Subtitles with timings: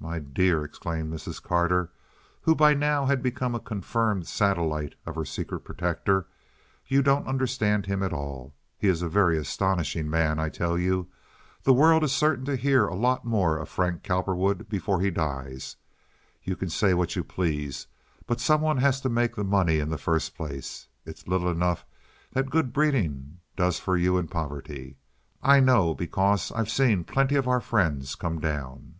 [0.00, 1.42] "My dear," exclaimed Mrs.
[1.42, 1.90] Carter,
[2.42, 6.26] who by now had become a confirmed satellite of her secret protector,
[6.86, 8.54] "you don't understand him at all.
[8.76, 11.08] He is a very astonishing man, I tell you.
[11.62, 15.76] The world is certain to hear a lot more of Frank Cowperwood before he dies.
[16.42, 17.86] You can say what you please,
[18.26, 20.86] but some one has to make the money in the first place.
[21.06, 21.86] It's little enough
[22.32, 24.98] that good breeding does for you in poverty.
[25.42, 28.90] I know, because I've seen plenty of our friends come down."